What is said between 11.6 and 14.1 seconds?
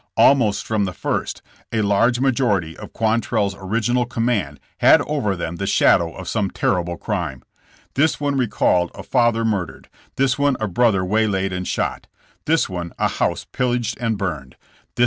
shot, this one a house pillaged